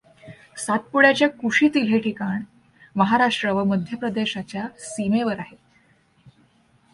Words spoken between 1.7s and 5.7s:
हे ठिकाण महाराष्ट्र व मध्यप्रदेशाच्या सीमेवर आहे.